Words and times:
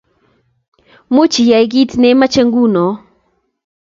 Muuch 1.13 1.37
iyae 1.43 1.65
kiit 1.71 1.91
nemache 2.01 2.41
nguno 2.47 2.85